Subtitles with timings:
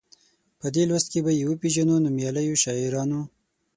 [0.59, 3.21] په دې لوست کې به یې وپيژنو نومیالیو شاعرانو.